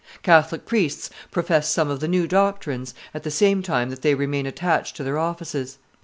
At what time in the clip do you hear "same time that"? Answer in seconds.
3.29-4.01